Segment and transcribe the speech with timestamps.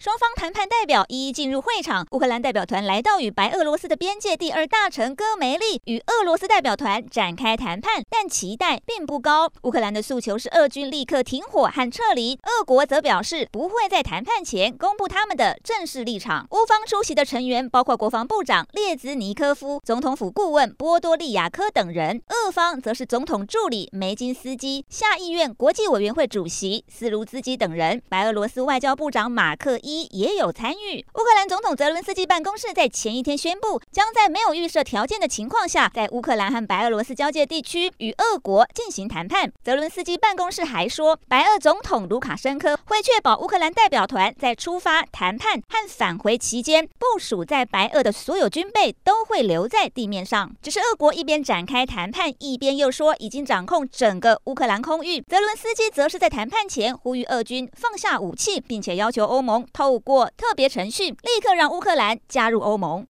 [0.00, 9.52] 双方谈判代表一一进入会场，乌克兰代表团来到与白俄罗斯的边界第二大城戈梅利，与俄罗斯代表团展开谈判，但期待并不高。
[9.64, 16.46] 乌克兰的诉求是俄军立刻停火和撤离，俄国则表示不会在谈判前公布他们的正式立场。
[16.52, 28.00] 乌方出席的成员包括国防部长列兹尼科夫、总统府顾问波多利亚科等人，俄方则是总统助理梅金斯基、下议院国际委员会主席斯卢兹基等人。
[28.08, 29.89] 白俄罗斯外交部长马克伊。
[29.90, 31.04] 一也有参与。
[31.14, 39.52] 乌克兰总统泽伦斯基办公室在前一天宣布，将在没有预设条件的情况下，在乌克兰和白俄罗斯交界地区与俄国进行谈判。
[39.64, 50.52] 泽伦斯基办公室还说，白俄总统卢卡申科会确保乌克兰代表团在出发、谈判和返回期间，部署在白俄的所有军备都会留在地面上。
[50.62, 55.20] 只是俄国一边展开谈判，一边又说已经掌控整个乌克兰空域。
[55.22, 59.66] 泽伦斯基则是在谈判前呼吁俄军放下武器，并且要求欧盟。
[59.72, 63.04] 透过特别程序，立刻让乌克兰加入欧盟。